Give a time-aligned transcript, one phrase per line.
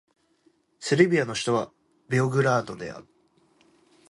[0.79, 1.71] セルビアの首都は
[2.09, 3.07] ベオグラードである